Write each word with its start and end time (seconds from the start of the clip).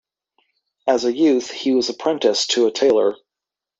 As 0.87 1.05
a 1.05 1.13
youth, 1.15 1.51
he 1.51 1.75
was 1.75 1.89
apprenticed 1.89 2.49
to 2.53 2.65
a 2.65 2.71
tailor. 2.71 3.17